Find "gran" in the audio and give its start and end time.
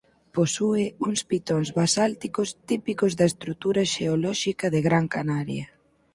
4.87-5.05